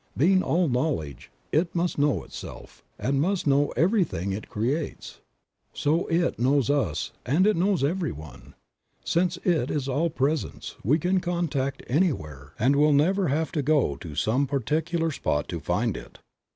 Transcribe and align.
Being 0.17 0.41
all 0.41 0.67
knowl 0.67 1.03
edge 1.03 1.29
It 1.51 1.75
must 1.75 1.99
know 1.99 2.23
Itself, 2.23 2.83
and 2.97 3.21
must 3.21 3.45
know 3.45 3.69
everything 3.77 4.33
It 4.33 4.49
creates; 4.49 5.19
so 5.73 6.07
It 6.07 6.39
knows 6.39 6.71
us 6.71 7.11
and 7.23 7.45
It 7.45 7.55
knows 7.55 7.83
everyone. 7.83 8.55
Since 9.05 9.37
It 9.43 9.69
is 9.69 9.87
All 9.87 10.09
Presence 10.09 10.73
we 10.83 10.97
can 10.97 11.19
contact 11.19 11.83
anywhere 11.85 12.55
and 12.57 12.75
will 12.77 12.93
never 12.93 13.27
have 13.27 13.51
to 13.51 13.61
go 13.61 13.95
to 13.97 14.15
some 14.15 14.47
particular 14.47 15.11
spot 15.11 15.47
to 15.49 15.59
find 15.59 15.95
It. 15.95 16.17